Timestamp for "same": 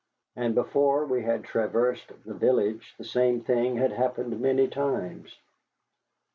3.03-3.41